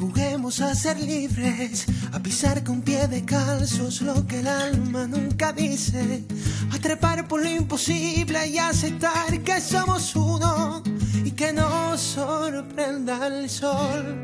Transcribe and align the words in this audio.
Juguemos 0.00 0.62
a 0.62 0.74
ser 0.74 0.98
libres, 0.98 1.84
a 2.10 2.20
pisar 2.20 2.64
con 2.64 2.80
pie 2.80 3.06
descalzo 3.06 3.88
es 3.88 4.00
lo 4.00 4.26
que 4.26 4.40
el 4.40 4.48
alma 4.48 5.06
nunca 5.06 5.52
dice. 5.52 6.24
A 6.72 6.78
trepar 6.78 7.28
por 7.28 7.42
lo 7.42 7.50
imposible 7.50 8.46
y 8.46 8.56
aceptar 8.56 9.38
que 9.42 9.60
somos 9.60 10.16
uno 10.16 10.82
y 11.22 11.32
que 11.32 11.52
nos 11.52 12.00
sorprenda 12.00 13.26
el 13.26 13.50
sol. 13.50 14.16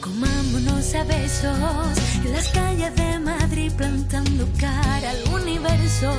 Comámonos 0.00 0.92
a 0.96 1.04
besos 1.04 1.98
en 2.24 2.32
las 2.32 2.48
calles 2.48 2.92
de 2.96 3.16
Madrid 3.20 3.70
plantando 3.76 4.48
cara 4.58 5.10
al 5.10 5.40
universo. 5.40 6.12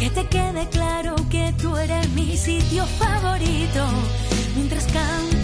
Que 0.00 0.10
te 0.10 0.26
quede 0.26 0.68
claro 0.70 1.14
que 1.30 1.54
tú 1.62 1.76
eres 1.76 2.08
mi 2.10 2.36
sitio 2.36 2.84
favorito 2.98 3.86
mientras 4.56 4.84
canto 4.86 5.39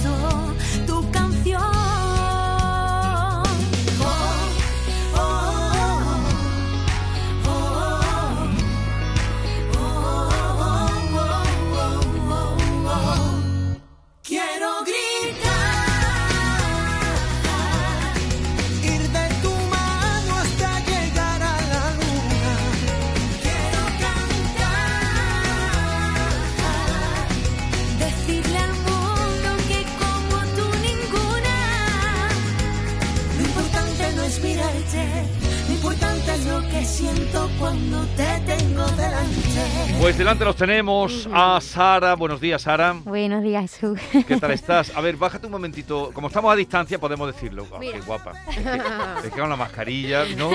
siento 36.87 37.51
cuando 37.59 38.01
te 38.17 38.41
tengo 38.47 38.85
delante. 38.93 39.97
Pues 40.01 40.17
delante 40.17 40.45
los 40.45 40.57
tenemos 40.57 41.29
a 41.33 41.61
Sara. 41.61 42.15
Buenos 42.15 42.41
días, 42.41 42.63
Sara. 42.63 42.95
Buenos 43.05 43.43
días, 43.43 43.63
Jesús. 43.73 43.99
¿Qué 44.27 44.37
tal 44.37 44.53
estás? 44.53 44.93
A 44.95 45.01
ver, 45.01 45.17
bájate 45.17 45.47
un 45.47 45.53
momentito. 45.53 46.11
Como 46.15 46.29
estamos 46.29 46.53
a 46.53 46.57
distancia, 46.57 46.99
podemos 46.99 47.33
decirlo. 47.35 47.67
Mira. 47.81 47.99
qué 47.99 48.05
guapa. 48.05 48.33
Es 48.49 48.57
que, 48.57 49.27
es 49.29 49.35
que 49.35 49.41
con 49.41 49.51
la 49.51 49.57
mascarilla, 49.57 50.25
¿no? 50.37 50.51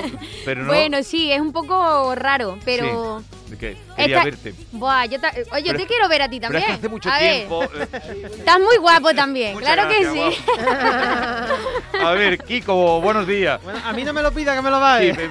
Pero 0.46 0.62
no. 0.64 0.68
Bueno, 0.68 1.04
sí, 1.04 1.32
es 1.32 1.42
un 1.42 1.52
poco 1.52 2.16
raro, 2.16 2.58
pero... 2.64 3.22
¿De 3.50 3.58
qué? 3.58 3.76
Quería 3.98 4.16
Esta- 4.20 4.24
verte. 4.24 4.54
Buah, 4.72 5.06
yo 5.08 5.20
ta- 5.20 5.34
Oye, 5.52 5.64
yo 5.66 5.76
te 5.76 5.86
quiero 5.86 6.08
ver 6.08 6.22
a 6.22 6.30
ti 6.30 6.40
Pero 6.40 6.54
también. 6.54 6.64
es 6.64 6.68
que 6.68 6.74
hace 6.74 6.88
mucho 6.90 7.10
a 7.12 7.20
tiempo. 7.20 7.64
eh, 7.66 7.88
estás 8.38 8.60
muy 8.62 8.78
guapo 8.78 9.14
también, 9.14 9.56
muchas 9.56 9.74
claro 9.74 9.90
que 9.90 10.06
sí. 10.10 10.42
guapo. 10.46 12.06
A 12.06 12.12
ver, 12.14 12.38
Kiko, 12.38 13.02
buenos 13.02 13.28
días. 13.28 13.62
Bueno, 13.62 13.80
a 13.84 13.92
mí 13.92 14.06
no 14.06 14.14
me 14.14 14.22
lo 14.22 14.32
pida 14.32 14.56
que 14.56 14.62
me 14.62 14.70
lo 14.70 14.78
Sí, 14.78 14.82
vaya. 14.82 15.14
me- 15.16 15.24
sí. 15.24 15.30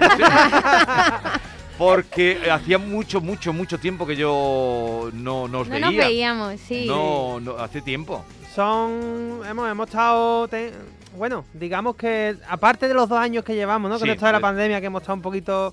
Porque 1.78 2.38
hacía 2.50 2.76
mucho, 2.78 3.20
mucho, 3.22 3.52
mucho 3.54 3.78
tiempo 3.78 4.06
que 4.06 4.14
yo 4.16 5.08
no 5.14 5.48
nos 5.48 5.66
No 5.68 5.74
veía. 5.74 5.86
nos 5.86 5.96
veíamos, 5.96 6.60
sí. 6.60 6.84
No, 6.86 7.40
no, 7.40 7.52
hace 7.56 7.80
tiempo. 7.80 8.22
Son. 8.54 9.40
Hemos, 9.48 9.70
hemos 9.70 9.86
estado. 9.88 10.46
te- 10.48 10.72
bueno, 11.16 11.44
digamos 11.54 11.96
que 11.96 12.36
aparte 12.48 12.86
de 12.86 12.94
los 12.94 13.08
dos 13.08 13.18
años 13.18 13.44
que 13.44 13.54
llevamos, 13.54 13.90
¿no? 13.90 13.98
Con 13.98 14.06
Sí, 14.06 14.12
esto 14.12 14.26
de 14.26 14.32
la 14.32 14.38
de- 14.38 14.42
pandemia, 14.42 14.80
que 14.80 14.86
hemos 14.88 15.00
estado 15.02 15.16
un 15.16 15.22
poquito. 15.22 15.72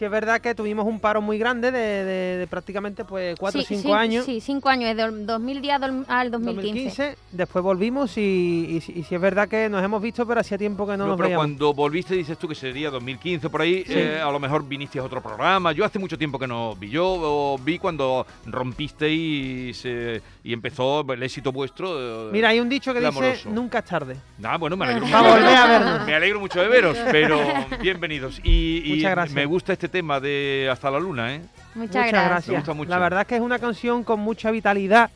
Sí, 0.00 0.06
es 0.06 0.10
verdad 0.10 0.40
que 0.40 0.54
tuvimos 0.54 0.86
un 0.86 0.98
paro 0.98 1.20
muy 1.20 1.36
grande 1.36 1.70
de, 1.70 1.78
de- 1.78 2.36
de 2.38 2.46
prácticamente 2.46 3.04
pues 3.04 3.38
cuatro 3.38 3.60
o 3.60 3.62
Sí, 3.62 3.74
cinco 3.76 3.88
sí, 3.90 3.94
años. 3.94 4.24
Sí, 4.24 4.40
cinco 4.40 4.70
años, 4.70 4.88
el 4.98 5.26
2010 5.26 5.74
al 5.82 6.04
al 6.08 6.30
2015. 6.30 7.16
después 7.32 7.62
volvimos 7.62 8.16
y, 8.16 8.20
y, 8.22 8.76
y 8.76 9.02
sí 9.02 9.14
es 9.14 9.20
verdad 9.20 9.46
que 9.46 9.68
nos 9.68 9.84
hemos 9.84 10.00
visto, 10.00 10.26
pero 10.26 10.40
hacía 10.40 10.56
tiempo 10.56 10.86
que 10.86 10.92
no, 10.96 11.04
No, 11.04 11.06
nos 11.08 11.16
pero 11.18 11.26
veíamos. 11.28 11.44
cuando 11.44 11.74
volviste, 11.74 12.14
dices 12.14 12.38
tú 12.38 12.48
que 12.48 12.54
sería 12.54 12.88
2015 12.88 13.50
por 13.50 13.60
ahí, 13.60 13.84
Sí. 13.86 13.92
eh, 13.94 14.18
a 14.20 14.30
lo 14.30 14.40
mejor 14.40 14.66
viniste 14.66 14.98
a 14.98 15.02
otro 15.04 15.20
programa. 15.22 15.72
Yo 15.72 15.84
hace 15.84 15.98
mucho 15.98 16.16
tiempo 16.16 16.38
que 16.38 16.46
no 16.46 16.74
vi. 16.76 16.88
Yo 16.88 17.58
vi 17.62 17.78
cuando 17.78 18.26
rompisteis 18.46 19.82
eh, 19.84 20.22
y 20.42 20.52
empezó 20.54 21.00
el 21.12 21.22
éxito 21.22 21.52
vuestro. 21.52 22.28
eh, 22.28 22.30
Mira, 22.32 22.48
hay 22.48 22.60
un 22.60 22.70
dicho 22.70 22.94
que 22.94 23.00
dice, 23.00 23.42
nunca 23.50 23.80
es 23.80 23.84
tarde. 23.84 24.16
Ah, 24.42 24.56
bueno, 24.56 24.78
me 24.78 24.86
alegro, 24.86 25.04
mucho. 25.06 25.22
volver 25.22 25.54
a 25.56 25.66
vernos. 25.66 26.06
Me 26.06 26.14
alegro 26.14 26.40
mucho 26.40 26.60
de 26.60 26.68
veros, 26.68 26.96
pero 27.10 27.38
bienvenidos. 27.82 28.40
Y, 28.42 28.82
y 28.84 28.96
Muchas 28.96 29.10
gracias. 29.10 29.34
me 29.34 29.44
gusta 29.44 29.74
este 29.74 29.89
tema 29.90 30.20
de 30.20 30.68
Hasta 30.70 30.90
la 30.90 30.98
Luna, 31.00 31.34
¿eh? 31.34 31.40
Muchas, 31.74 31.76
Muchas 31.76 31.92
gracias. 32.08 32.24
gracias. 32.28 32.48
Me 32.48 32.56
gusta 32.56 32.74
mucho. 32.74 32.90
La 32.90 32.98
verdad 32.98 33.20
es 33.22 33.26
que 33.26 33.36
es 33.36 33.40
una 33.42 33.58
canción 33.58 34.02
con 34.04 34.20
mucha 34.20 34.50
vitalidad. 34.50 35.10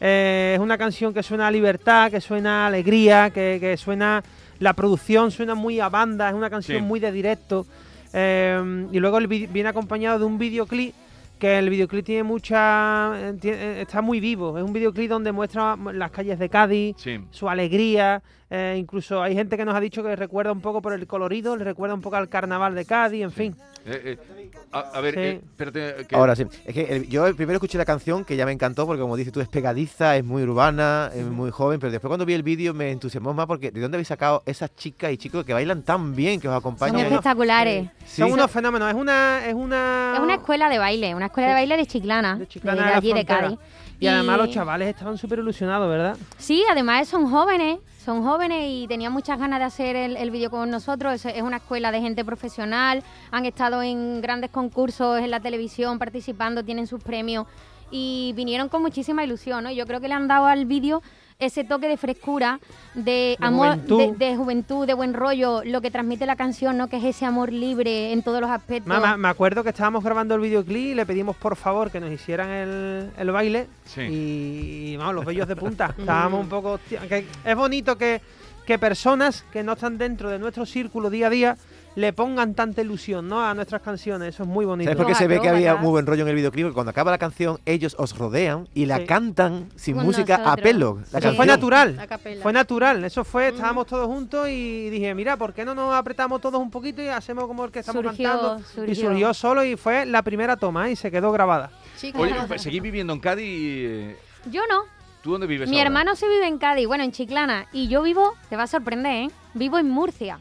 Eh, 0.00 0.52
es 0.54 0.60
una 0.60 0.76
canción 0.78 1.14
que 1.14 1.22
suena 1.22 1.46
a 1.46 1.50
libertad, 1.50 2.10
que 2.10 2.20
suena 2.20 2.64
a 2.64 2.66
alegría, 2.68 3.30
que, 3.30 3.58
que 3.60 3.76
suena. 3.76 4.22
La 4.60 4.72
producción 4.72 5.30
suena 5.30 5.54
muy 5.54 5.80
a 5.80 5.88
banda, 5.88 6.28
es 6.28 6.34
una 6.34 6.48
canción 6.50 6.78
Sí. 6.78 6.84
muy 6.84 7.00
de 7.00 7.10
directo. 7.12 7.66
Eh, 8.12 8.86
y 8.92 8.98
luego 9.00 9.18
el 9.18 9.26
vi- 9.26 9.46
viene 9.46 9.68
acompañado 9.68 10.18
de 10.20 10.24
un 10.24 10.38
videoclip 10.38 10.94
que 11.38 11.58
el 11.58 11.68
videoclip 11.68 12.04
tiene 12.06 12.22
mucha. 12.22 13.12
eh, 13.16 13.32
tie- 13.40 13.52
eh, 13.54 13.80
está 13.82 14.00
muy 14.00 14.20
vivo. 14.20 14.56
Es 14.56 14.64
un 14.64 14.72
videoclip 14.72 15.08
donde 15.10 15.32
muestra 15.32 15.76
las 15.92 16.10
calles 16.12 16.38
de 16.38 16.48
Cádiz, 16.48 16.96
Sí. 16.98 17.18
su 17.30 17.48
alegría. 17.48 18.22
Eh, 18.56 18.76
incluso 18.78 19.20
hay 19.22 19.34
gente 19.34 19.56
que 19.56 19.64
nos 19.64 19.74
ha 19.74 19.80
dicho 19.80 20.02
que 20.02 20.10
le 20.10 20.16
recuerda 20.16 20.52
un 20.52 20.60
poco 20.60 20.80
por 20.80 20.92
el 20.92 21.06
colorido, 21.06 21.56
le 21.56 21.64
recuerda 21.64 21.94
un 21.94 22.00
poco 22.00 22.16
al 22.16 22.28
carnaval 22.28 22.74
de 22.74 22.84
Cádiz, 22.84 23.22
en 23.22 23.32
fin. 23.32 23.56
Eh, 23.86 24.16
eh, 24.18 24.50
a, 24.72 24.78
a 24.78 25.00
ver, 25.00 25.14
Sí. 25.14 25.20
eh, 25.20 25.40
espérate. 25.44 26.06
que- 26.06 26.16
Ahora 26.16 26.34
sí. 26.36 26.44
Es 26.64 26.72
que 26.74 26.82
el- 26.84 27.08
yo 27.08 27.24
primero 27.36 27.56
escuché 27.56 27.76
la 27.78 27.84
canción 27.84 28.24
que 28.24 28.36
ya 28.36 28.46
me 28.46 28.52
encantó 28.52 28.86
porque 28.86 29.02
como 29.02 29.16
dices 29.16 29.32
tú 29.32 29.40
es 29.40 29.48
pegadiza, 29.48 30.16
es 30.16 30.24
muy 30.24 30.42
urbana, 30.42 31.10
es 31.14 31.26
muy 31.26 31.50
joven, 31.50 31.80
pero 31.80 31.90
después 31.92 32.08
cuando 32.08 32.24
vi 32.24 32.34
el 32.34 32.42
vídeo 32.42 32.72
me 32.74 32.90
entusiasmó 32.92 33.34
más 33.34 33.46
porque 33.46 33.70
¿de 33.70 33.80
dónde 33.80 33.96
habéis 33.96 34.08
sacado 34.08 34.42
esas 34.46 34.74
chicas 34.76 35.12
y 35.12 35.18
chicos 35.18 35.44
que 35.44 35.52
bailan 35.52 35.82
tan 35.82 36.14
bien, 36.14 36.40
que 36.40 36.48
os 36.48 36.52
Son 36.52 36.58
acompañan? 36.60 37.00
espectaculares. 37.00 37.88
Sí. 38.06 38.22
Son 38.22 38.32
unos 38.32 38.50
fenómenos. 38.50 38.88
Es 38.88 38.94
una. 38.94 39.46
Es 39.46 39.54
una, 39.54 40.12
Es 40.14 40.20
una 40.20 40.34
escuela 40.34 40.68
de 40.68 40.78
baile, 40.78 41.14
una 41.14 41.26
escuela 41.26 41.48
de 41.48 41.54
baile 41.54 41.76
de 41.76 41.86
Chiclana, 41.86 42.36
de 42.36 42.46
Chiclana 42.46 42.86
de, 42.86 42.92
allí. 42.94 43.24
Cádiz. 43.24 43.58
Y 44.00 44.06
además 44.08 44.38
los 44.38 44.50
chavales 44.50 44.88
estaban 44.88 45.16
súper 45.16 45.38
ilusionados, 45.38 45.88
¿verdad? 45.88 46.16
Sí, 46.36 46.62
además 46.70 47.08
son 47.08 47.30
jóvenes, 47.30 47.78
son 48.04 48.22
jóvenes 48.22 48.66
y 48.68 48.86
tenían 48.86 49.12
muchas 49.12 49.38
ganas 49.38 49.58
de 49.58 49.64
hacer 49.64 49.96
el, 49.96 50.16
el 50.16 50.30
vídeo 50.30 50.50
con 50.50 50.70
nosotros. 50.70 51.24
Es, 51.24 51.42
una 51.42 51.56
escuela 51.56 51.90
de 51.90 52.00
gente 52.00 52.24
profesional, 52.24 53.02
han 53.30 53.46
estado 53.46 53.82
en 53.82 54.20
grandes 54.20 54.50
concursos 54.50 55.20
en 55.20 55.30
la 55.30 55.40
televisión 55.40 55.98
participando, 55.98 56.62
tienen 56.62 56.86
sus 56.86 57.02
premios 57.02 57.46
y 57.90 58.32
vinieron 58.36 58.68
con 58.68 58.82
muchísima 58.82 59.24
ilusión, 59.24 59.64
¿no? 59.64 59.72
Yo 59.72 59.86
creo 59.86 60.00
que 60.00 60.08
le 60.08 60.14
han 60.14 60.28
dado 60.28 60.46
al 60.46 60.66
vídeo 60.66 61.02
ese 61.38 61.64
toque 61.64 61.88
de 61.88 61.96
frescura, 61.96 62.60
de, 62.94 63.02
De 63.02 63.36
amor, 63.40 63.74
juventud. 63.74 64.16
De, 64.16 64.26
de 64.26 64.36
juventud, 64.36 64.86
de 64.86 64.94
buen 64.94 65.14
rollo, 65.14 65.62
lo 65.64 65.80
que 65.80 65.90
transmite 65.90 66.26
la 66.26 66.36
canción, 66.36 66.76
¿no? 66.76 66.88
Que 66.88 66.96
es 66.96 67.04
ese 67.04 67.26
amor 67.26 67.52
libre 67.52 68.12
en 68.12 68.22
todos 68.22 68.40
los 68.40 68.50
aspectos. 68.50 68.88
Mamá, 68.88 69.16
me 69.16 69.28
acuerdo 69.28 69.62
que 69.62 69.70
estábamos 69.70 70.04
grabando 70.04 70.34
el 70.34 70.40
videoclip 70.40 70.92
y 70.92 70.94
le 70.94 71.06
pedimos 71.06 71.36
por 71.36 71.56
favor 71.56 71.90
que 71.90 72.00
nos 72.00 72.10
hicieran 72.10 72.50
el, 72.50 73.10
el 73.16 73.30
baile. 73.30 73.68
Sí. 73.84 74.02
Y, 74.02 74.92
y, 74.92 74.96
vamos, 74.96 75.14
los 75.16 75.24
bellos 75.24 75.48
de 75.48 75.56
punta. 75.56 75.94
Estábamos 75.98 76.40
un 76.40 76.48
poco. 76.48 76.72
hostia, 76.72 77.00
que 77.08 77.26
es 77.44 77.56
bonito 77.56 77.96
que, 77.98 78.20
que 78.64 78.78
personas 78.78 79.44
que 79.52 79.62
no 79.62 79.72
están 79.72 79.98
dentro 79.98 80.30
de 80.30 80.38
nuestro 80.38 80.66
círculo 80.66 81.10
día 81.10 81.26
a 81.26 81.30
día 81.30 81.56
le 81.96 82.12
pongan 82.12 82.54
tanta 82.54 82.80
ilusión 82.82 83.28
¿no? 83.28 83.44
a 83.44 83.54
nuestras 83.54 83.80
canciones. 83.82 84.34
Eso 84.34 84.42
es 84.42 84.48
muy 84.48 84.64
bonito. 84.64 84.88
¿Sabes 84.90 84.96
por 84.96 85.06
qué 85.06 85.12
Los 85.12 85.18
se 85.18 85.26
ve 85.28 85.40
que 85.40 85.48
había 85.48 85.76
muy 85.76 85.90
buen 85.90 86.06
rollo 86.06 86.22
en 86.22 86.28
el 86.28 86.34
videoclip? 86.34 86.64
Porque 86.66 86.74
cuando 86.74 86.90
acaba 86.90 87.10
la 87.10 87.18
canción, 87.18 87.58
ellos 87.66 87.94
os 87.98 88.16
rodean 88.18 88.68
y 88.74 88.86
la 88.86 88.98
Sí. 88.98 89.04
cantan 89.06 89.68
sin 89.76 89.96
Con 89.96 90.06
música 90.06 90.34
a 90.34 90.38
nosotros. 90.38 90.62
pelo. 90.62 90.98
La 91.12 91.20
Sí. 91.20 91.26
Eso 91.28 91.36
fue 91.36 91.46
natural. 91.46 91.98
A. 92.10 92.18
Fue 92.42 92.52
natural, 92.52 93.04
eso 93.04 93.24
fue, 93.24 93.48
estábamos 93.48 93.86
todos 93.86 94.06
juntos 94.06 94.48
y 94.48 94.90
dije, 94.90 95.14
mira, 95.14 95.36
¿por 95.36 95.52
qué 95.54 95.64
no 95.64 95.74
nos 95.74 95.94
apretamos 95.94 96.40
todos 96.40 96.60
un 96.60 96.70
poquito 96.70 97.00
y 97.02 97.08
hacemos 97.08 97.46
como 97.46 97.64
el 97.64 97.70
que 97.70 97.78
estamos 97.80 98.02
Surgió, 98.02 98.28
cantando? 98.28 98.60
Y 98.90 98.94
surgió. 98.94 99.32
solo 99.34 99.64
y 99.64 99.76
fue 99.76 100.04
la 100.06 100.22
primera 100.22 100.56
toma 100.56 100.90
y 100.90 100.96
se 100.96 101.10
quedó 101.10 101.30
grabada. 101.32 101.70
Oye, 102.16 102.34
pues, 102.48 102.62
¿seguís 102.62 102.82
viviendo 102.82 103.12
en 103.12 103.20
Cádiz? 103.20 104.16
Yo 104.50 104.62
no. 104.68 104.82
¿Tú 105.22 105.32
dónde 105.32 105.46
vives 105.46 105.70
Mi 105.70 105.76
ahora? 105.76 105.86
hermano 105.88 106.16
se 106.16 106.28
vive 106.28 106.46
en 106.46 106.58
Cádiz, 106.58 106.86
bueno, 106.86 107.02
en 107.02 107.12
Chiclana, 107.12 107.66
y 107.72 107.88
yo 107.88 108.02
vivo, 108.02 108.34
te 108.50 108.56
va 108.56 108.64
a 108.64 108.66
sorprender, 108.66 109.12
¿eh? 109.24 109.30
Vivo 109.54 109.78
en 109.78 109.88
Murcia. 109.88 110.38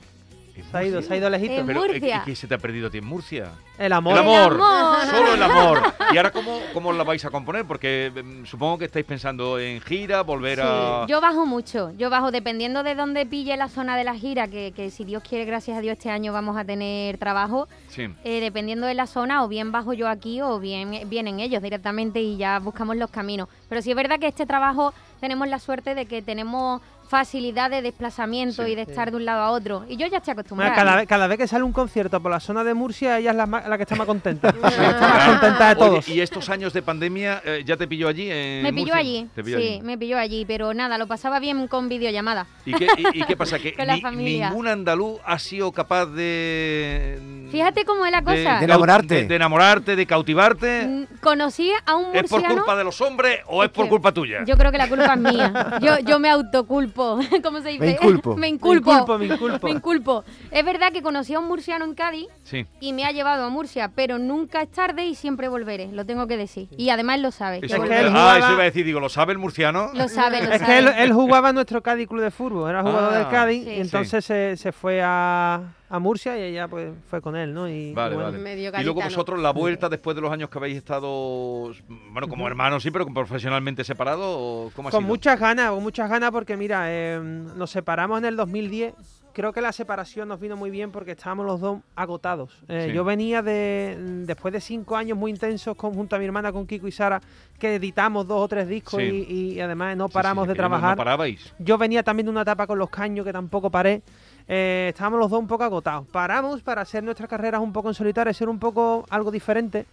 ¿En 0.74 0.80
Se 0.82 0.86
ha 0.86 0.90
ido, 0.90 1.02
se 1.02 1.14
ha 1.14 1.18
ido 1.18 1.30
lejito. 1.30 1.54
En 1.54 1.66
Pero, 1.68 1.84
eh, 1.86 1.88
Murcia. 1.88 2.24
¿qué, 2.26 2.32
qué 2.32 2.36
se 2.36 2.48
te 2.48 2.56
ha 2.56 2.58
perdido 2.58 2.88
a 2.88 2.90
ti 2.90 2.98
en 2.98 3.06
Murcia? 3.06 3.52
El 3.78 3.94
amor. 3.94 4.14
El 4.14 4.20
amor. 4.20 4.54
amor. 4.54 5.06
Solo 5.10 5.34
el 5.36 5.44
amor. 5.44 5.82
¿Y 6.14 6.18
ahora 6.18 6.32
cómo, 6.32 6.60
cómo 6.74 6.92
la 6.94 7.04
vais 7.04 7.24
a 7.26 7.30
componer? 7.30 7.66
Porque 7.66 8.12
mm, 8.14 8.46
supongo 8.46 8.78
que 8.80 8.86
estáis 8.86 9.06
pensando 9.06 9.60
en 9.60 9.82
gira, 9.82 10.22
volver 10.24 10.62
a... 10.62 11.04
Sí, 11.06 11.12
yo 11.12 11.22
bajo 11.22 11.46
mucho, 11.46 11.92
yo 11.98 12.10
bajo 12.10 12.32
dependiendo 12.32 12.84
de 12.84 12.96
dónde 12.96 13.26
pille 13.26 13.56
la 13.58 13.70
zona 13.70 13.98
de 13.98 14.04
la 14.04 14.16
gira, 14.16 14.48
que, 14.48 14.72
que 14.76 14.90
si 14.92 15.04
Dios 15.06 15.24
quiere, 15.28 15.46
gracias 15.46 15.78
a 15.78 15.82
Dios, 15.82 15.94
este 15.98 16.10
año 16.10 16.34
vamos 16.34 16.58
a 16.58 16.64
tener 16.66 17.18
trabajo, 17.18 17.68
Sí. 17.90 18.08
eh, 18.24 18.40
dependiendo 18.42 18.88
de 18.88 18.94
la 18.94 19.08
zona, 19.08 19.44
o 19.44 19.48
bien 19.48 19.72
bajo 19.72 19.94
yo 19.94 20.08
aquí 20.08 20.42
o 20.42 20.60
bien 20.60 20.94
eh, 20.94 21.06
vienen 21.06 21.40
ellos 21.40 21.62
directamente 21.62 22.22
y 22.22 22.38
ya 22.38 22.60
buscamos 22.60 22.96
los 22.98 23.10
caminos. 23.10 23.48
Pero 23.70 23.82
sí 23.82 23.90
es 23.92 23.96
verdad 23.96 24.20
que 24.20 24.28
este 24.28 24.46
trabajo 24.46 24.94
tenemos 25.20 25.48
la 25.48 25.60
suerte 25.60 25.96
de 25.96 26.06
que 26.06 26.22
tenemos 26.22 26.82
facilidad 27.08 27.70
de 27.70 27.82
desplazamiento 27.82 28.66
Sí. 28.66 28.72
y 28.72 28.76
de 28.76 28.82
estar 28.84 29.12
de 29.12 29.18
un 29.18 29.26
lado 29.26 29.42
a 29.42 29.52
otro. 29.52 29.86
Y 29.88 29.98
yo 29.98 30.08
ya 30.08 30.18
estoy 30.18 30.32
acostumbrada. 30.32 30.74
cada, 30.76 30.96
vez, 30.96 31.08
cada 31.08 31.28
vez 31.28 31.38
que 31.38 31.48
sale 31.48 31.64
un 31.64 31.72
concierto 31.74 32.20
por 32.22 32.32
la 32.32 32.40
zona 32.40 32.64
de 32.64 32.74
Murcia, 32.74 33.20
ella 33.20 33.32
es 33.32 33.36
la, 33.38 33.46
la 33.46 33.78
que 33.78 33.84
está 33.84 33.96
más 33.96 34.08
contenta. 34.08 34.54
la 34.62 34.70
que 34.70 34.86
está 34.86 35.08
más 35.08 35.30
contenta 35.30 35.70
de 35.70 35.76
todos. 35.76 36.06
Oye, 36.08 36.16
¿y 36.16 36.22
estos 36.22 36.50
años 36.50 36.74
de 36.74 36.82
pandemia 36.82 37.42
eh, 37.46 37.64
ya 37.66 37.78
te 37.78 37.88
pilló 37.88 38.08
allí? 38.08 38.30
en 38.32 38.64
me 38.64 38.72
pilló 38.74 38.86
Murcia? 38.94 39.00
allí, 39.00 39.28
Te 39.36 39.44
pilló 39.44 39.58
sí, 39.60 39.68
allí. 39.68 39.82
me 39.82 39.98
pilló 39.98 40.18
allí, 40.18 40.46
pero 40.46 40.74
nada, 40.74 40.98
lo 40.98 41.08
pasaba 41.08 41.40
bien 41.40 41.68
con 41.68 41.90
videollamada. 41.90 42.48
¿Y 42.66 42.74
qué, 42.74 42.88
y- 42.98 43.20
y 43.20 43.24
qué 43.24 43.36
pasa? 43.38 43.58
Que 43.64 43.74
Con 43.76 43.88
la 43.88 43.96
ni- 43.96 44.02
familia. 44.02 44.50
ningún 44.50 44.68
andaluz 44.68 45.20
ha 45.26 45.38
sido 45.40 45.72
capaz 45.72 46.06
de... 46.08 47.48
Fíjate 47.52 47.86
cómo 47.86 48.06
es 48.06 48.12
la 48.12 48.22
cosa. 48.24 48.58
De 48.60 48.66
enamorarte. 48.66 49.16
De, 49.16 49.26
de 49.28 49.36
enamorarte, 49.36 49.96
de 49.96 50.06
cautivarte. 50.08 50.86
Mm, 50.88 51.04
Conocí 51.22 51.72
a 51.86 51.96
un 51.96 52.16
¿Es 52.16 52.24
por 52.24 52.40
murciano. 52.40 52.56
culpa 52.56 52.76
de 52.76 52.84
los 52.84 53.00
hombres 53.02 53.40
o 53.48 53.64
es, 53.64 53.70
Es 53.70 53.76
por 53.76 53.86
que 53.86 53.90
culpa 53.92 54.12
tuya? 54.12 54.44
Yo 54.46 54.58
creo 54.58 54.72
que 54.72 54.78
la 54.78 54.88
culpa 54.90 55.14
es 55.14 55.20
mía. 55.20 55.78
Yo, 55.82 56.00
yo 56.00 56.20
me 56.20 56.30
autoculpo. 56.30 56.93
¿Cómo 57.44 57.62
se 57.62 57.70
dice? 57.70 57.80
Me 57.84 57.92
inculpo. 57.92 58.34
me 58.36 58.42
Me 58.42 58.48
inculpo. 58.50 58.92
inculpo, 58.94 59.18
me 59.18 59.26
inculpo. 59.34 59.68
Me 59.68 59.72
inculpo. 59.72 60.24
Es 60.52 60.64
verdad 60.66 60.92
que 60.92 61.02
conocí 61.02 61.34
a 61.34 61.40
un 61.40 61.48
murciano 61.48 61.86
en 61.86 61.94
Cádiz 61.96 62.28
Sí. 62.44 62.66
y 62.80 62.94
me 62.94 63.06
ha 63.06 63.12
llevado 63.12 63.46
a 63.46 63.50
Murcia, 63.50 63.92
pero 63.96 64.20
nunca 64.20 64.62
es 64.62 64.70
tarde 64.72 65.06
y 65.06 65.16
siempre 65.16 65.48
volveré, 65.48 65.92
lo 65.92 66.06
tengo 66.06 66.28
que 66.28 66.38
decir. 66.38 66.68
Y 66.78 66.90
además 66.90 67.20
lo 67.20 67.32
sabe. 67.32 67.60
que 67.60 67.66
Es 67.68 67.74
que 67.76 68.00
él 68.00 68.10
ah, 68.14 68.36
eso 68.40 68.52
iba 68.54 68.62
a 68.62 68.66
decir, 68.66 68.86
digo, 68.86 69.00
¿lo 69.00 69.10
sabe 69.10 69.34
el 69.34 69.40
murciano? 69.40 69.92
Lo 69.94 70.08
sabe, 70.08 70.42
lo 70.44 70.52
Es 70.52 70.60
sabe. 70.62 70.66
que 70.66 70.78
él, 70.80 70.88
él 70.98 71.14
jugaba 71.14 71.50
en 71.50 71.56
nuestro 71.56 71.82
Cádiz 71.82 72.08
Club 72.08 72.22
de 72.22 72.32
Fútbol, 72.32 72.70
era 72.70 72.82
jugador 72.82 73.14
Ah, 73.14 73.18
del 73.18 73.28
Cádiz, 73.30 73.64
Sí. 73.66 73.70
y 73.72 73.80
entonces 73.82 74.24
se, 74.26 74.58
se 74.58 74.72
fue 74.72 75.02
a, 75.04 75.62
a 75.96 76.00
Murcia 76.00 76.36
y 76.38 76.42
ella 76.42 76.68
pues 76.68 76.92
fue 77.08 77.22
con 77.22 77.36
él, 77.36 77.54
¿no? 77.54 77.70
Y, 77.70 77.94
Vale, 77.94 78.14
y 78.14 78.16
bueno, 78.16 78.32
vale. 78.32 78.44
Medio 78.44 78.72
Y 78.80 78.84
luego 78.84 79.02
vosotros, 79.02 79.40
la 79.40 79.52
vuelta 79.52 79.90
después 79.90 80.16
de 80.16 80.22
los 80.24 80.32
años 80.32 80.50
que 80.50 80.58
habéis 80.58 80.78
estado, 80.78 81.72
bueno, 82.12 82.28
como 82.28 82.48
hermanos 82.48 82.82
sí, 82.82 82.90
pero 82.90 83.06
profesionalmente 83.06 83.84
separados, 83.84 84.26
¿o 84.28 84.72
¿cómo 84.76 84.90
ha 84.90 84.92
Con 84.92 85.02
sido? 85.02 85.08
muchas 85.08 85.40
ganas, 85.40 85.70
con 85.70 85.84
muchas 85.84 86.10
ganas 86.10 86.32
porque 86.32 86.58
mira, 86.58 86.86
eh, 86.88 87.20
nos 87.22 87.70
separamos 87.70 88.18
en 88.18 88.26
el 88.26 88.36
2010. 88.36 88.96
Creo 89.34 89.52
que 89.52 89.62
la 89.62 89.72
separación 89.72 90.28
nos 90.28 90.40
vino 90.40 90.56
muy 90.56 90.70
bien 90.70 90.92
porque 90.92 91.12
estábamos 91.12 91.48
los 91.48 91.60
dos 91.60 91.80
agotados. 91.96 92.52
Eh, 92.68 92.88
Sí. 92.90 92.94
Yo 92.94 93.04
venía 93.04 93.42
de 93.42 93.98
después 94.28 94.52
de 94.54 94.62
cinco 94.62 94.96
años 94.96 95.18
muy 95.18 95.32
intensos 95.32 95.76
con, 95.76 95.94
junto 95.94 96.16
a 96.16 96.20
mi 96.20 96.26
hermana 96.26 96.52
con 96.52 96.68
Kiko 96.68 96.88
y 96.88 96.92
Sara, 96.92 97.20
que 97.58 97.76
editamos 97.76 98.28
dos 98.28 98.42
o 98.42 98.48
tres 98.48 98.68
discos 98.68 99.00
Sí. 99.00 99.26
y, 99.28 99.54
y 99.56 99.60
además 99.60 99.98
no 99.98 100.06
Sí, 100.08 100.12
sí, 100.12 100.14
paramos 100.14 100.48
de 100.48 100.54
no- 100.54 100.58
trabajar. 100.58 100.92
No 100.92 100.98
parabais. 100.98 101.54
Yo 101.58 101.78
venía 101.80 102.04
también 102.04 102.26
de 102.28 102.32
una 102.32 102.42
etapa 102.42 102.68
con 102.68 102.78
los 102.78 102.90
caños 102.92 103.26
que 103.26 103.34
tampoco 103.34 103.72
paré. 103.72 104.04
Eh, 104.48 104.88
estábamos 104.90 105.20
los 105.20 105.30
dos 105.32 105.40
un 105.40 105.48
poco 105.48 105.64
agotados. 105.64 106.06
Paramos 106.08 106.62
para 106.62 106.82
hacer 106.82 107.04
nuestras 107.04 107.30
carreras 107.30 107.62
un 107.62 107.72
poco 107.74 107.88
en 107.90 107.94
solitario, 107.94 108.34
ser 108.34 108.50
un 108.50 108.60
poco 108.60 109.06
algo 109.10 109.32
diferente. 109.32 109.86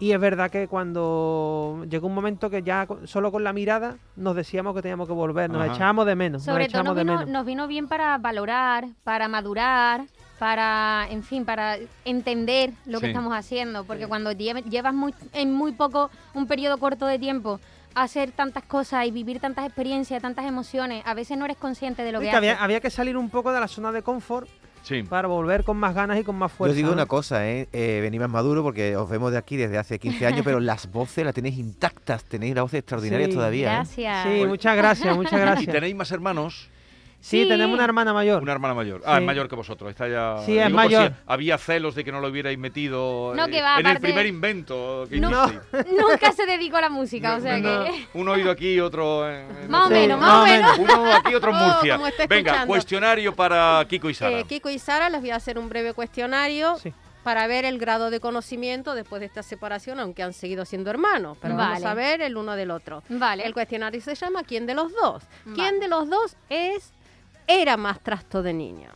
Y 0.00 0.12
es 0.12 0.20
verdad 0.20 0.48
que 0.48 0.68
cuando 0.68 1.84
llegó 1.90 2.06
un 2.06 2.14
momento 2.14 2.48
que 2.50 2.62
ya 2.62 2.86
solo 3.04 3.32
con 3.32 3.42
la 3.42 3.52
mirada 3.52 3.96
nos 4.14 4.36
decíamos 4.36 4.72
que 4.76 4.82
teníamos 4.82 5.08
que 5.08 5.12
volver, 5.14 5.50
nos 5.50 5.60
Ajá. 5.62 5.74
echábamos 5.74 6.06
de 6.06 6.14
menos. 6.14 6.44
Sobre 6.44 6.64
nos 6.64 6.72
todo 6.72 6.82
nos 6.84 6.94
de 6.96 7.02
vino, 7.02 7.14
menos. 7.18 7.28
nos 7.32 7.44
vino 7.44 7.66
bien 7.66 7.88
para 7.88 8.16
valorar, 8.18 8.86
para 9.02 9.26
madurar, 9.26 10.02
para, 10.38 11.08
en 11.10 11.24
fin, 11.24 11.44
para 11.44 11.78
entender 12.04 12.70
lo 12.86 13.00
que 13.00 13.08
estamos 13.08 13.34
haciendo. 13.34 13.82
Porque 13.82 14.06
cuando 14.06 14.30
lle- 14.30 14.62
llevas 14.70 14.94
muy, 14.94 15.12
en 15.32 15.52
muy 15.52 15.72
poco, 15.72 16.10
un 16.32 16.46
periodo 16.46 16.78
corto 16.78 17.04
de 17.06 17.18
tiempo, 17.18 17.58
hacer 18.02 18.32
tantas 18.32 18.62
cosas 18.64 19.06
y 19.06 19.10
vivir 19.10 19.40
tantas 19.40 19.66
experiencias, 19.66 20.20
tantas 20.22 20.46
emociones, 20.46 21.02
a 21.06 21.14
veces 21.14 21.36
no 21.38 21.44
eres 21.44 21.56
consciente 21.56 22.02
de 22.02 22.12
lo 22.12 22.18
Sí, 22.20 22.26
que, 22.26 22.30
que 22.30 22.36
había, 22.36 22.52
haces. 22.52 22.62
había 22.64 22.80
que 22.80 22.90
salir 22.90 23.16
un 23.16 23.30
poco 23.30 23.52
de 23.52 23.60
la 23.60 23.68
zona 23.68 23.92
de 23.92 24.02
confort 24.02 24.48
Sí. 24.82 25.02
para 25.02 25.28
volver 25.28 25.64
con 25.64 25.76
más 25.76 25.94
ganas 25.94 26.18
y 26.18 26.24
con 26.24 26.36
más 26.36 26.52
Yo 26.52 26.56
fuerza. 26.58 26.70
os 26.70 26.76
digo 26.76 26.88
¿no? 26.88 26.94
una 26.94 27.06
cosa, 27.06 27.46
¿eh? 27.48 27.68
eh 27.72 27.98
venís 28.00 28.20
más 28.20 28.30
maduro 28.30 28.62
porque 28.62 28.96
os 28.96 29.10
vemos 29.10 29.32
de 29.32 29.38
aquí 29.38 29.56
desde 29.56 29.76
hace 29.76 29.98
15 29.98 30.26
años, 30.26 30.40
pero 30.44 30.60
las 30.60 30.90
voces 30.90 31.24
las 31.24 31.34
tenéis 31.34 31.58
intactas, 31.58 32.24
tenéis 32.24 32.54
las 32.54 32.62
voces 32.62 32.78
extraordinarias 32.78 33.28
Sí, 33.30 33.34
todavía. 33.34 33.66
¿eh? 33.72 33.74
Gracias. 33.74 34.22
Sí, 34.28 34.46
muchas 34.46 34.76
gracias, 34.76 35.16
muchas 35.16 35.32
¿Y 35.32 35.36
gracias. 35.36 35.72
tenéis 35.74 35.94
más 35.96 36.10
hermanos? 36.12 36.70
Sí, 37.20 37.42
Sí. 37.42 37.48
tenemos 37.48 37.74
una 37.74 37.84
hermana 37.84 38.12
mayor. 38.12 38.40
Una 38.42 38.52
hermana 38.52 38.74
mayor. 38.74 39.02
Ah, 39.04 39.16
Sí. 39.16 39.20
es 39.22 39.26
mayor 39.26 39.48
que 39.48 39.56
vosotros. 39.56 39.90
Está 39.90 40.06
ya... 40.08 40.36
Sí, 40.46 40.56
es 40.56 40.66
digo, 40.66 40.78
por 40.80 40.88
si 40.88 40.94
mayor. 40.96 41.12
había 41.26 41.58
celos 41.58 41.94
de 41.96 42.04
que 42.04 42.12
no 42.12 42.20
lo 42.20 42.28
hubierais 42.28 42.56
metido 42.58 43.32
No, 43.34 43.46
eh, 43.46 43.50
que 43.50 43.60
va, 43.60 43.80
en 43.80 43.86
el 43.86 43.98
primer 44.00 44.24
invento 44.26 45.04
que 45.10 45.18
No. 45.18 45.30
Nunca 46.00 46.32
se 46.32 46.46
dedicó 46.46 46.76
a 46.76 46.82
la 46.82 46.90
música, 46.90 47.34
o 47.34 47.40
sea 47.40 47.58
No, 47.58 47.84
que... 47.84 48.06
Un 48.14 48.28
oído 48.28 48.50
aquí, 48.52 48.78
otro 48.80 49.28
en... 49.28 49.50
en 49.62 49.70
Más 49.70 49.88
o 49.88 49.90
menos, 49.90 50.20
más 50.20 50.42
o 50.42 50.46
menos. 50.46 50.78
Uno 50.78 51.12
aquí, 51.12 51.34
otro 51.34 51.50
en 51.50 51.56
Oh, 51.56 51.66
Murcia. 51.66 51.98
Venga, 52.28 52.66
cuestionario 52.66 53.34
para 53.34 53.84
Kiko 53.88 54.08
y 54.10 54.14
Sara. 54.14 54.38
Eh, 54.38 54.44
Kiko 54.44 54.70
y 54.70 54.78
Sara 54.78 55.10
les 55.10 55.20
voy 55.20 55.30
a 55.30 55.36
hacer 55.36 55.58
un 55.58 55.68
breve 55.68 55.94
cuestionario 55.94 56.76
Sí. 56.78 56.92
para 57.24 57.46
ver 57.48 57.64
el 57.64 57.78
grado 57.78 58.10
de 58.10 58.20
conocimiento 58.20 58.94
después 58.94 59.18
de 59.20 59.26
esta 59.26 59.42
separación, 59.42 59.98
aunque 59.98 60.22
han 60.22 60.32
seguido 60.32 60.64
siendo 60.64 60.88
hermanos. 60.90 61.36
Pero 61.42 61.56
vamos 61.56 61.84
a 61.84 61.94
ver 61.94 62.22
el 62.22 62.36
uno 62.36 62.54
del 62.54 62.70
otro. 62.70 63.02
Vale. 63.08 63.44
El 63.44 63.52
cuestionario 63.52 64.00
se 64.00 64.14
llama 64.14 64.44
¿Quién 64.44 64.66
de 64.66 64.74
los 64.74 64.92
dos? 64.94 65.24
Vale. 65.44 65.56
¿Quién 65.56 65.80
de 65.80 65.88
los 65.88 66.08
dos 66.08 66.36
es 66.48 66.92
era 67.48 67.76
más 67.76 67.98
trasto 68.00 68.42
de 68.42 68.52
niño? 68.52 68.90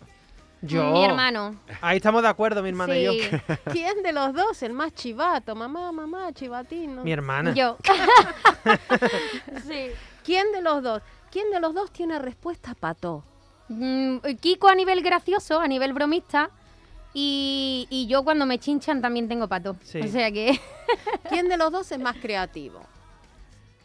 Yo. 0.60 0.93
Mi 0.93 1.04
hermano. 1.04 1.56
Ahí 1.81 1.96
estamos 1.96 2.22
de 2.22 2.28
acuerdo, 2.28 2.62
mi 2.62 2.69
hermana 2.69 2.96
y 2.96 3.04
yo. 3.04 3.12
¿Quién 3.72 4.02
de 4.04 4.12
los 4.12 4.32
dos 4.32 4.62
el 4.62 4.72
más 4.72 4.94
chivato? 4.94 5.56
Mamá, 5.56 5.90
mamá, 5.90 6.32
chivatino. 6.32 7.02
Mi 7.02 7.10
hermana. 7.10 7.52
yo. 7.52 7.76
sí. 9.66 9.90
¿Quién 10.25 10.52
de 10.52 10.62
los 10.62 10.82
dos? 10.82 11.02
¿Quién 11.32 11.50
de 11.50 11.58
los 11.58 11.75
dos 11.75 11.90
tiene 11.90 12.20
respuesta 12.20 12.75
pato? 12.78 13.25
Mm, 13.69 14.19
Kiko 14.40 14.69
a 14.69 14.76
nivel 14.76 15.02
gracioso, 15.02 15.58
a 15.58 15.66
nivel 15.66 15.94
bromista. 15.94 16.50
Y, 17.12 17.88
y 17.90 18.06
yo 18.06 18.22
cuando 18.22 18.46
me 18.46 18.58
chinchan 18.58 19.02
también 19.02 19.28
tengo 19.28 19.48
pato. 19.48 19.76
Sí. 19.82 19.98
O 20.00 20.06
sea 20.06 20.31
que... 20.31 20.60
¿Quién 21.28 21.48
de 21.48 21.56
los 21.56 21.72
dos 21.72 21.90
es 21.90 21.98
más 21.98 22.16
creativo? 22.16 22.81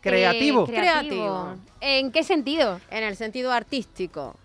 Creativo. 0.02 0.64
Eh, 0.66 0.68
creativo. 0.68 1.56
¿En 1.82 2.12
qué 2.12 2.24
sentido? 2.24 2.80
En 2.92 3.04
el 3.04 3.16
sentido 3.16 3.52
artístico. 3.52 4.36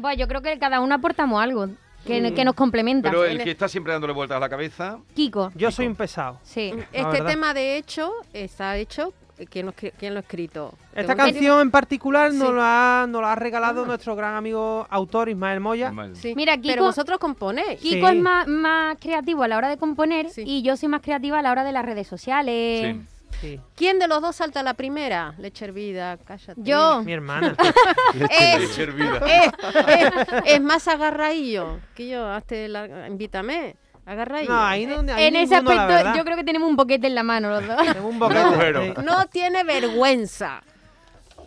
Bueno, 0.00 0.18
yo 0.18 0.26
creo 0.28 0.42
que 0.42 0.58
cada 0.58 0.80
uno 0.80 0.94
aportamos 0.94 1.42
algo 1.42 1.68
que, 2.06 2.32
que 2.34 2.44
nos 2.44 2.54
complementa. 2.54 3.10
Pero 3.10 3.24
el 3.24 3.42
que 3.42 3.50
está 3.50 3.68
siempre 3.68 3.92
dándole 3.92 4.12
vueltas 4.12 4.36
a 4.36 4.40
la 4.40 4.48
cabeza. 4.48 4.98
Kiko. 5.14 5.52
Yo 5.54 5.70
soy 5.70 5.86
un 5.86 5.94
pesado. 5.96 6.38
Sí. 6.42 6.72
Este 6.92 7.02
verdad. 7.10 7.26
tema, 7.26 7.54
de 7.54 7.76
hecho, 7.76 8.10
está 8.32 8.76
hecho. 8.76 9.12
eh, 9.38 9.46
¿Quién 9.46 9.66
lo, 9.66 9.72
escri- 9.72 9.92
quién 9.98 10.14
lo 10.14 10.18
ha 10.18 10.22
escrito? 10.22 10.74
Esta 10.94 11.14
canción 11.14 11.60
en 11.62 11.70
particular 11.70 12.32
nos 12.32 12.48
Sí. 12.48 12.54
la 12.54 13.02
ha, 13.02 13.06
nos 13.06 13.22
la 13.22 13.32
ha 13.32 13.36
regalado 13.36 13.86
nuestro 13.86 14.14
gran 14.16 14.34
amigo 14.34 14.86
autor 14.90 15.28
Ismael 15.28 15.60
Moya. 15.60 15.92
Mal. 15.92 16.14
Sí. 16.16 16.34
Mira, 16.36 16.56
Kiko- 16.56 16.68
Pero 16.72 16.84
vosotros 16.84 17.18
componéis. 17.18 17.80
Kiko 17.80 18.08
Sí. 18.10 18.16
es 18.16 18.22
más, 18.22 18.46
más 18.48 18.96
creativo 19.00 19.42
a 19.42 19.48
la 19.48 19.56
hora 19.56 19.68
de 19.68 19.76
componer 19.78 20.28
Sí. 20.30 20.42
y 20.46 20.62
yo 20.62 20.76
soy 20.76 20.88
más 20.88 21.00
creativa 21.02 21.38
a 21.38 21.42
la 21.42 21.50
hora 21.52 21.64
de 21.64 21.72
las 21.72 21.84
redes 21.86 22.06
sociales. 22.06 22.96
Sí. 23.40 23.60
¿Quién 23.74 23.98
de 23.98 24.06
los 24.08 24.20
dos 24.20 24.36
salta 24.36 24.62
la 24.62 24.74
primera? 24.74 25.34
Leche 25.38 25.64
hervida, 25.64 26.18
cállate. 26.18 26.60
Yo. 26.62 27.02
Mi 27.02 27.12
hermana. 27.12 27.56
Es, 28.30 28.60
Leche 28.60 28.82
hervida. 28.82 29.18
es, 29.26 29.52
es, 29.88 30.42
es 30.44 30.60
más 30.60 30.86
agarradillo 30.88 31.78
que 31.94 32.08
yo. 32.08 32.26
Hazte 32.26 32.68
la, 32.68 33.08
invítame. 33.08 33.76
Agarradillo. 34.04 34.52
No, 34.52 34.60
ahí 34.60 34.86
no 34.86 35.14
ahí 35.14 35.24
en 35.26 35.36
ese 35.36 35.62
la 35.62 35.86
aspecto 35.92 36.16
yo 36.16 36.24
creo 36.24 36.36
que 36.36 36.44
tenemos 36.44 36.68
un 36.68 36.76
boquete 36.76 37.06
en 37.06 37.14
la 37.14 37.22
mano 37.22 37.50
los 37.50 37.66
dos. 37.66 37.92
Tengo 37.92 38.08
un 38.08 38.18
boquete, 38.18 38.94
sí. 38.96 39.02
No 39.04 39.26
tiene 39.26 39.62
vergüenza. 39.62 40.62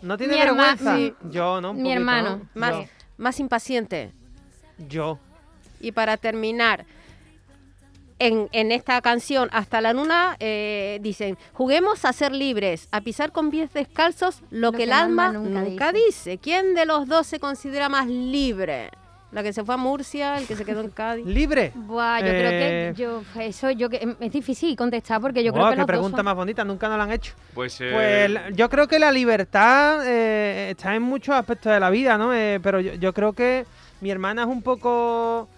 No 0.02 0.16
tiene 0.16 0.34
Mi 0.34 0.40
vergüenza. 0.40 0.96
sí. 0.96 1.14
Yo, 1.30 1.60
¿no? 1.60 1.72
Un 1.72 1.76
Mi 1.76 1.82
poquito, 1.82 1.98
hermano. 2.00 2.36
¿no? 2.36 2.48
Más, 2.54 2.72
Yo. 2.72 2.84
más 3.18 3.40
impaciente. 3.40 4.12
Yo. 4.88 5.18
Y 5.80 5.92
para 5.92 6.16
terminar, 6.16 6.86
en, 8.18 8.48
en 8.52 8.72
esta 8.72 9.00
canción, 9.00 9.48
Hasta 9.52 9.80
la 9.80 9.92
Luna, 9.92 10.36
eh, 10.40 10.98
dicen, 11.02 11.36
juguemos 11.52 12.04
a 12.04 12.12
ser 12.12 12.32
libres, 12.32 12.88
a 12.92 13.00
pisar 13.00 13.32
con 13.32 13.50
pies 13.50 13.72
descalzos 13.72 14.40
lo, 14.50 14.72
que 14.72 14.84
el 14.84 14.92
alma 14.92 15.32
nunca, 15.32 15.92
dice. 15.92 16.38
¿Quién 16.38 16.74
de 16.74 16.86
los 16.86 17.06
dos 17.08 17.26
se 17.26 17.40
considera 17.40 17.88
más 17.88 18.06
libre? 18.06 18.90
La 19.32 19.42
que 19.42 19.52
se 19.52 19.64
fue 19.64 19.74
a 19.74 19.78
Murcia, 19.78 20.38
el 20.38 20.46
que 20.46 20.54
se 20.54 20.64
quedó 20.64 20.80
en 20.82 20.90
Cádiz. 20.94 21.26
¿Libre? 21.26 21.72
Buah, 21.74 22.20
yo 22.20 22.26
creo 22.26 22.50
Eh, 22.52 22.92
que 22.94 23.02
yo 23.02 23.22
eso 23.40 23.68
yo 23.72 23.90
que 23.90 24.14
es 24.20 24.30
difícil 24.32 24.76
contestar 24.76 25.20
porque 25.20 25.42
yo 25.42 25.50
Buah, 25.50 25.62
creo 25.62 25.70
que 25.70 25.74
qué 25.74 25.78
los 25.78 25.86
dos 25.88 25.92
pregunta 25.92 26.16
son- 26.18 26.24
más 26.24 26.36
bonita, 26.36 26.64
nunca 26.64 26.88
nos 26.88 26.98
la 26.98 27.02
han 27.04 27.10
hecho. 27.12 27.34
Pues, 27.52 27.76
eh, 27.80 27.90
Pues 27.92 28.56
yo 28.56 28.70
creo 28.70 28.86
que 28.86 29.00
la 29.00 29.10
libertad 29.10 30.06
eh, 30.06 30.70
está 30.70 30.94
en 30.94 31.02
muchos 31.02 31.34
aspectos 31.34 31.72
de 31.72 31.80
la 31.80 31.90
vida, 31.90 32.16
¿no? 32.16 32.32
Eh, 32.32 32.60
pero 32.62 32.78
yo, 32.78 32.94
yo 32.94 33.12
creo 33.12 33.32
que 33.32 33.66
mi 34.00 34.10
hermana 34.12 34.42
es 34.42 34.48
un 34.48 34.62
poco... 34.62 35.48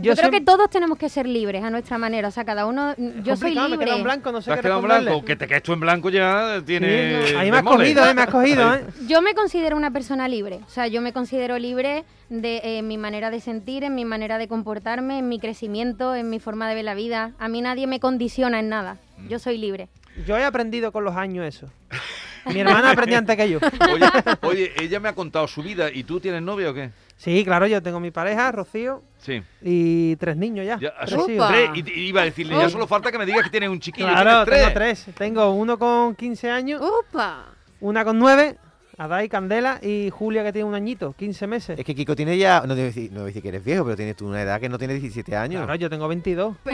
Yo, 0.00 0.14
creo 0.14 0.30
que 0.30 0.40
todos 0.40 0.70
tenemos 0.70 0.96
que 0.98 1.08
ser 1.08 1.26
libres 1.26 1.62
a 1.62 1.70
nuestra 1.70 1.98
manera, 1.98 2.28
o 2.28 2.30
sea, 2.30 2.44
cada 2.44 2.66
uno 2.66 2.94
yo 2.96 3.36
soy 3.36 3.54
complicado, 3.54 3.68
me 3.68 3.76
libre. 3.76 3.86
quedo 3.86 3.96
en 3.96 4.04
blanco, 4.04 4.32
no 4.32 4.40
sé 4.40 4.46
¿Te 4.46 4.52
has 4.52 4.58
qué 4.58 4.62
quedado 4.62 4.80
en 4.80 4.86
blanco? 4.86 5.24
Que 5.24 5.36
te 5.36 5.46
quedes 5.46 5.62
tú 5.62 5.72
en 5.72 5.80
blanco 5.80 6.10
ya 6.10 6.62
tiene. 6.64 7.26
Sí, 7.26 7.34
ahí 7.34 7.50
me 7.50 7.58
has 7.58 7.62
cogido, 7.62 8.08
eh, 8.08 8.14
me 8.14 8.22
has 8.22 8.30
cogido, 8.30 8.74
¿eh? 8.74 8.84
Yo 9.06 9.22
me 9.22 9.34
considero 9.34 9.76
una 9.76 9.90
persona 9.90 10.28
libre, 10.28 10.60
o 10.66 10.70
sea, 10.70 10.86
yo 10.86 11.00
me 11.00 11.12
considero 11.12 11.58
libre 11.58 12.04
de 12.28 12.60
eh, 12.62 12.82
mi 12.82 12.98
manera 12.98 13.30
de 13.30 13.40
sentir, 13.40 13.84
en 13.84 13.94
mi 13.94 14.04
manera 14.04 14.38
de 14.38 14.48
comportarme, 14.48 15.18
en 15.18 15.28
mi 15.28 15.38
crecimiento, 15.38 16.14
en 16.14 16.30
mi 16.30 16.40
forma 16.40 16.68
de 16.68 16.74
ver 16.74 16.84
la 16.84 16.94
vida. 16.94 17.32
A 17.38 17.48
mí 17.48 17.60
nadie 17.60 17.86
me 17.86 18.00
condiciona 18.00 18.60
en 18.60 18.68
nada. 18.68 18.98
Mm. 19.18 19.28
Yo 19.28 19.38
soy 19.38 19.58
libre. 19.58 19.88
Yo 20.26 20.36
he 20.36 20.44
aprendido 20.44 20.92
con 20.92 21.04
los 21.04 21.16
años 21.16 21.46
eso. 21.46 21.66
Mi 22.46 22.60
hermana 22.60 22.90
aprendió 22.90 23.18
antes 23.18 23.36
que 23.36 23.48
yo. 23.50 23.58
Oye, 23.92 24.06
oye, 24.42 24.72
ella 24.80 25.00
me 25.00 25.08
ha 25.08 25.14
contado 25.14 25.46
su 25.48 25.62
vida. 25.62 25.90
¿Y 25.92 26.04
tú 26.04 26.20
tienes 26.20 26.42
novia 26.42 26.70
o 26.70 26.74
qué? 26.74 26.90
Sí, 27.16 27.44
claro, 27.44 27.66
yo 27.66 27.82
tengo 27.82 27.98
mi 27.98 28.10
pareja, 28.12 28.52
Rocío, 28.52 29.02
Sí. 29.18 29.42
y 29.60 30.14
tres 30.16 30.36
niños 30.36 30.64
ya. 30.64 30.78
Ya, 30.78 30.94
tres 31.04 31.20
tres. 31.26 31.70
Y, 31.74 31.90
y 32.00 32.08
iba 32.08 32.20
a 32.22 32.24
decirle, 32.24 32.56
ya 32.56 32.68
solo 32.70 32.86
falta 32.86 33.10
que 33.10 33.18
me 33.18 33.26
digas 33.26 33.42
que 33.42 33.50
tienes 33.50 33.68
un 33.70 33.80
chiquillo. 33.80 34.06
Claro, 34.06 34.44
¿Tienes 34.44 34.62
tengo 34.62 34.74
tres. 34.74 35.06
Tengo 35.16 35.50
uno 35.50 35.78
con 35.78 36.14
15 36.14 36.50
años, 36.50 36.80
¡Upa! 36.80 37.46
una 37.80 38.04
con 38.04 38.18
9, 38.18 38.56
Adai, 38.98 39.28
Candela 39.28 39.78
y 39.80 40.10
Julia 40.10 40.42
que 40.42 40.52
tiene 40.52 40.66
un 40.68 40.74
añito, 40.74 41.14
15 41.16 41.46
meses. 41.46 41.78
Es 41.78 41.84
que 41.84 41.94
Kiko 41.94 42.16
tiene 42.16 42.36
ya, 42.36 42.62
no 42.66 42.74
debo 42.74 42.86
decir, 42.86 43.12
no 43.12 43.24
decir 43.24 43.40
que 43.40 43.48
eres 43.48 43.64
viejo, 43.64 43.84
pero 43.84 43.96
tienes 43.96 44.16
tú 44.16 44.26
una 44.26 44.42
edad 44.42 44.58
que 44.60 44.68
no 44.68 44.76
tiene 44.76 44.94
17 44.94 45.36
años. 45.36 45.62
Claro, 45.64 45.78
yo 45.78 45.88
tengo 45.88 46.08
22. 46.08 46.56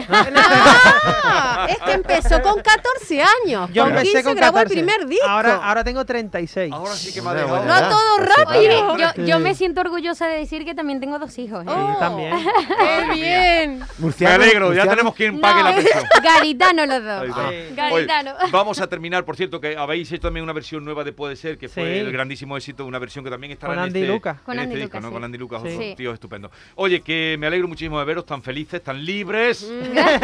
Ah, 1.27 1.67
es 1.69 1.77
que 1.79 1.91
empezó 1.93 2.41
con 2.41 2.61
14 2.61 3.21
años. 3.21 3.69
Yo 3.73 3.83
con 3.83 3.91
empecé 3.91 4.11
15 4.11 4.23
con 4.23 4.35
grabó 4.35 4.57
14. 4.57 4.79
el 4.79 4.85
primer 4.85 5.07
disco. 5.07 5.27
Ahora, 5.27 5.55
ahora 5.55 5.83
tengo 5.83 6.05
36. 6.05 6.71
Ahora 6.71 6.93
sí 6.93 7.13
que 7.13 7.21
me 7.21 7.29
ha 7.29 7.33
dejado. 7.33 7.65
No 7.65 7.89
todo 7.89 8.17
rápido. 8.19 8.91
Oye, 8.93 9.27
yo, 9.27 9.39
me 9.39 9.55
siento 9.55 9.81
orgullosa 9.81 10.27
de 10.27 10.37
decir 10.37 10.65
que 10.65 10.75
también 10.75 10.99
tengo 10.99 11.17
dos 11.19 11.37
hijos. 11.39 11.63
¿eh? 11.65 11.69
Oh, 11.69 11.95
también. 11.99 12.31
¡Qué 12.79 13.13
bien! 13.13 13.79
Me 13.79 13.85
Murciano, 13.97 14.35
alegro, 14.35 14.73
ya 14.73 14.87
tenemos 14.87 15.15
quien 15.15 15.39
pague 15.41 15.63
No, 15.63 15.69
la 15.69 15.75
pensión. 15.75 16.03
Garitano 16.23 16.85
los 16.85 17.03
dos. 17.03 17.25
Sí. 17.25 17.41
Oye, 17.47 17.73
Garitano. 17.75 18.31
vamos 18.51 18.79
a 18.79 18.87
terminar, 18.87 19.25
por 19.25 19.35
cierto, 19.35 19.59
que 19.59 19.75
habéis 19.77 20.11
hecho 20.11 20.21
también 20.21 20.43
una 20.43 20.53
versión 20.53 20.83
nueva 20.85 21.03
de 21.03 21.11
Puede 21.13 21.35
Ser, 21.35 21.57
que 21.57 21.69
fue 21.69 21.83
Sí. 21.83 21.99
el 21.99 22.11
grandísimo 22.15 22.57
éxito, 22.57 22.85
una 22.85 22.99
versión 22.99 23.23
que 23.23 23.29
también 23.31 23.51
estará 23.53 23.73
Con 23.73 23.79
en 23.79 23.85
Andy 23.89 23.99
este, 24.01 24.11
Lucas. 24.13 24.37
Con 24.41 24.53
en 24.55 24.59
Andy 24.61 24.73
este 24.73 24.83
Lucas, 24.85 24.99
disco, 24.99 25.01
¿no? 25.01 25.07
sí. 25.09 25.13
Con 25.13 25.23
Andy 25.23 25.37
Lucas, 25.37 25.61
Sí. 25.65 25.77
Sí. 25.77 25.93
tíos 25.97 26.13
estupendos. 26.13 26.51
Oye, 26.75 27.01
que 27.01 27.35
me 27.39 27.47
alegro 27.47 27.67
muchísimo 27.67 27.99
de 27.99 28.05
veros 28.05 28.25
tan 28.25 28.41
felices, 28.41 28.83
tan 28.83 29.03
libres. 29.05 29.69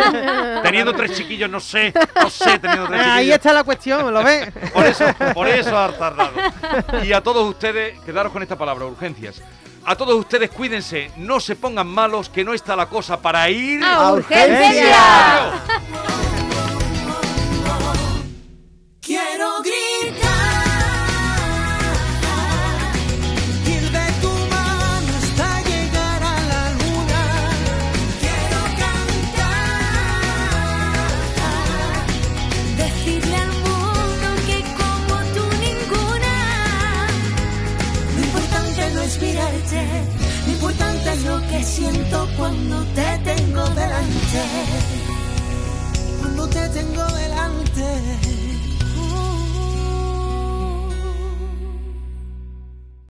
teniendo 0.64 0.94
tres 0.94 1.14
chiquillos, 1.18 1.50
no 1.50 1.60
sé, 1.60 1.94
no 2.22 2.30
sé, 2.30 2.60
teniendo 2.60 2.88
tres 2.88 3.02
Ah, 3.02 3.16
Ahí 3.16 3.20
chiquillos. 3.26 3.36
está 3.38 3.54
la 3.54 3.64
cuestión, 3.64 4.14
¿lo 4.14 4.24
ves? 4.24 4.52
Por 4.74 4.86
eso, 4.86 5.06
por 5.34 5.48
eso 5.48 5.78
has 5.78 5.98
tardado. 5.98 6.32
Y 7.04 7.12
a 7.14 7.22
todos 7.22 7.48
ustedes, 7.50 8.00
quedaros 8.00 8.32
con 8.32 8.42
esta 8.42 8.58
palabra, 8.58 8.86
urgencias. 8.86 9.42
A 9.84 9.96
todos 9.96 10.14
ustedes, 10.16 10.52
cuídense, 10.52 11.10
no 11.18 11.40
se 11.40 11.56
pongan 11.56 11.88
malos, 11.88 12.30
que 12.30 12.44
no 12.44 12.54
está 12.54 12.76
la 12.76 12.86
cosa 12.88 13.20
para 13.22 13.50
ir. 13.50 13.84
¡A 13.84 14.10
¡A 14.10 14.12